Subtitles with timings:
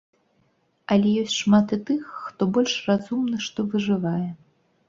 [0.95, 4.29] Але ёсць шмат і тых, хто больш разумны, што выжывае.